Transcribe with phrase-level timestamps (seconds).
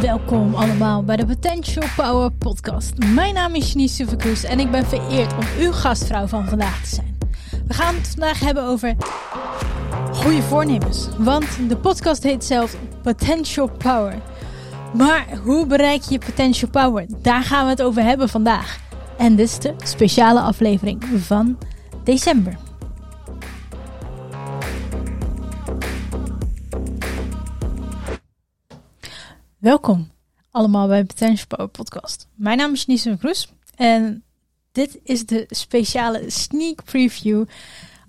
[0.00, 2.98] Welkom allemaal bij de Potential Power Podcast.
[3.14, 6.94] Mijn naam is Janice Supercruis en ik ben vereerd om uw gastvrouw van vandaag te
[6.94, 7.18] zijn.
[7.66, 8.96] We gaan het vandaag hebben over
[10.12, 11.08] goede voornemens.
[11.18, 14.14] Want de podcast heet zelf Potential Power.
[14.94, 17.06] Maar hoe bereik je Potential Power?
[17.22, 18.78] Daar gaan we het over hebben vandaag.
[19.18, 21.58] En dit is de speciale aflevering van
[22.04, 22.65] december.
[29.66, 30.10] Welkom
[30.50, 32.28] allemaal bij Potential Power Podcast.
[32.34, 34.24] Mijn naam is Janice Kroes en
[34.72, 37.44] dit is de speciale sneak preview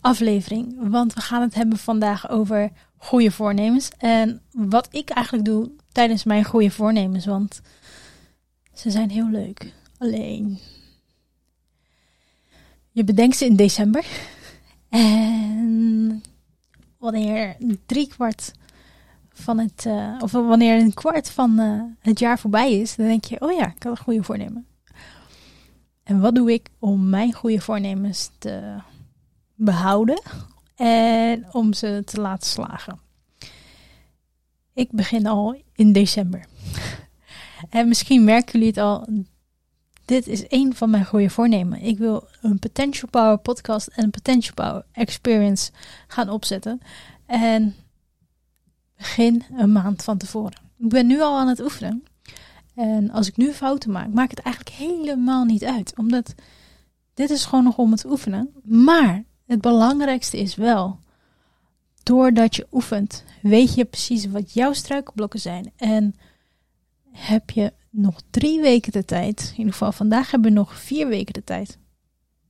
[0.00, 0.90] aflevering.
[0.90, 3.90] Want we gaan het hebben vandaag over goede voornemens.
[3.98, 7.60] En wat ik eigenlijk doe tijdens mijn goede voornemens, want
[8.72, 9.72] ze zijn heel leuk.
[9.98, 10.58] Alleen,
[12.90, 14.04] je bedenkt ze in december.
[14.88, 16.22] En
[16.98, 17.56] wanneer
[17.86, 18.52] drie kwart
[19.34, 23.24] van het, uh, of wanneer een kwart van uh, het jaar voorbij is, dan denk
[23.24, 24.66] je, oh ja, ik had een goede voornemen.
[26.02, 28.76] En wat doe ik om mijn goede voornemens te
[29.54, 30.22] behouden
[30.76, 33.00] en om ze te laten slagen?
[34.72, 36.44] Ik begin al in december.
[37.70, 39.08] en misschien merken jullie het al.
[40.04, 41.80] Dit is een van mijn goede voornemen.
[41.80, 45.72] Ik wil een Potential Power podcast en een Potential Power Experience
[46.06, 46.80] gaan opzetten.
[47.26, 47.74] En
[48.96, 50.62] begin een maand van tevoren.
[50.78, 52.04] Ik ben nu al aan het oefenen.
[52.74, 55.92] En als ik nu fouten maak, maakt het eigenlijk helemaal niet uit.
[55.96, 56.34] Omdat
[57.14, 58.52] dit is gewoon nog om het oefenen.
[58.62, 60.98] Maar het belangrijkste is wel,
[62.02, 65.72] doordat je oefent, weet je precies wat jouw struikelblokken zijn.
[65.76, 66.16] En
[67.10, 69.48] heb je nog drie weken de tijd.
[69.52, 71.78] In ieder geval vandaag hebben we nog vier weken de tijd.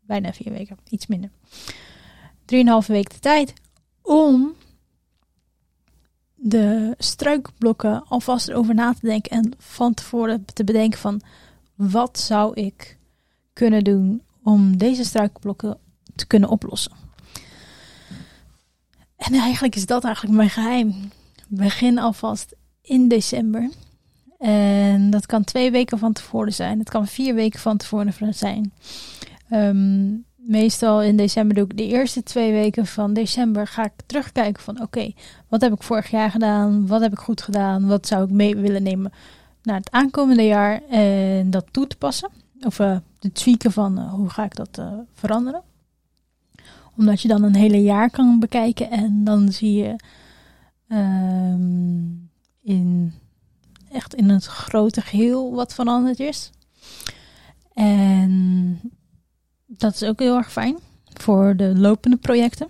[0.01, 1.31] Bijna vier weken, iets minder.
[2.45, 3.53] Drieënhalve weken de tijd
[4.03, 4.55] om
[6.35, 11.21] de struikblokken alvast erover na te denken en van tevoren te bedenken van
[11.75, 12.99] wat zou ik
[13.53, 15.79] kunnen doen om deze struikblokken
[16.15, 16.93] te kunnen oplossen.
[19.17, 20.95] En eigenlijk is dat eigenlijk mijn geheim.
[21.49, 23.71] Begin alvast in december.
[24.39, 26.79] En dat kan twee weken van tevoren zijn.
[26.79, 28.73] Het kan vier weken van tevoren zijn.
[29.51, 34.63] Um, meestal in december doe ik de eerste twee weken van december ga ik terugkijken
[34.63, 35.13] van oké,
[35.49, 36.87] wat heb ik vorig jaar gedaan?
[36.87, 37.87] Wat heb ik goed gedaan?
[37.87, 39.13] Wat zou ik mee willen nemen
[39.63, 42.31] naar het aankomende jaar en dat toe te passen?
[42.61, 45.63] Of uh, de tweaken van uh, hoe ga ik dat uh, veranderen?
[46.97, 49.97] Omdat je dan een hele jaar kan bekijken en dan zie je
[50.89, 52.31] um,
[52.63, 53.15] in
[53.91, 56.51] echt in het grote geheel wat veranderd is.
[57.75, 58.81] En
[59.77, 62.69] dat is ook heel erg fijn voor de lopende projecten.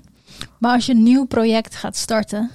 [0.59, 2.51] Maar als je een nieuw project gaat starten,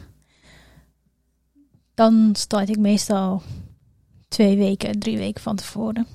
[1.93, 3.41] dan start ik meestal
[4.27, 6.07] twee weken, drie weken van tevoren.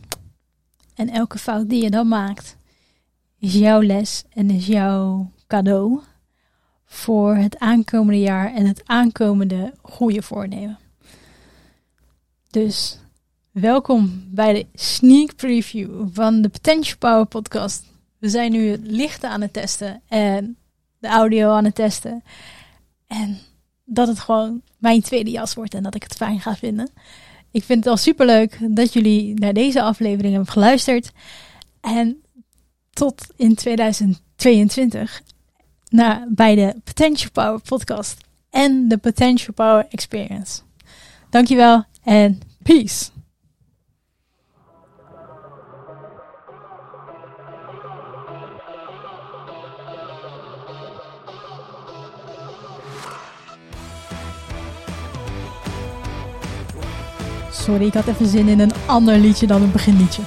[0.95, 2.57] En elke fout die je dan maakt,
[3.39, 6.01] is jouw les en is jouw cadeau
[6.85, 10.79] voor het aankomende jaar en het aankomende goede voornemen.
[12.51, 12.99] Dus
[13.51, 17.93] welkom bij de sneak preview van de Potential Power podcast.
[18.25, 20.57] We zijn nu het lichten aan het testen en
[20.99, 22.23] de audio aan het testen.
[23.07, 23.39] En
[23.85, 26.91] dat het gewoon mijn tweede jas wordt en dat ik het fijn ga vinden.
[27.51, 31.11] Ik vind het al super leuk dat jullie naar deze aflevering hebben geluisterd.
[31.81, 32.23] En
[32.91, 35.23] tot in 2022
[35.89, 38.21] naar, bij de Potential Power podcast
[38.51, 40.61] en de Potential Power Experience.
[41.31, 43.14] Dankjewel en peace.
[57.63, 60.23] Sorry, ik had even zin in een ander liedje dan een beginliedje.